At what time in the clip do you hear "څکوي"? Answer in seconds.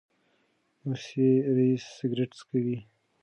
2.39-2.77